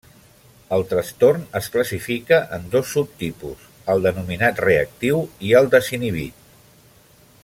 El 0.77 0.83
trastorn 0.93 1.43
es 1.59 1.67
classifica 1.75 2.39
en 2.57 2.65
dos 2.77 2.89
subtipus: 2.95 3.69
el 3.95 4.03
denominat 4.07 4.63
reactiu 4.69 5.21
i 5.51 5.55
el 5.61 5.71
desinhibit. 5.77 6.45